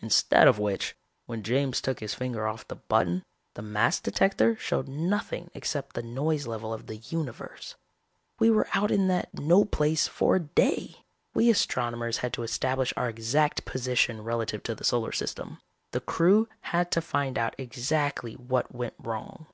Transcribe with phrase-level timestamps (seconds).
[0.00, 0.96] Instead of which,
[1.26, 6.02] when James took his finger off the button, the mass detector showed nothing except the
[6.02, 7.74] noise level of the universe.
[8.38, 11.02] "We were out in that no place for a day.
[11.34, 15.58] We astronomers had to establish our exact position relative to the solar system.
[15.90, 19.42] The crew had to find out exactly what went wrong.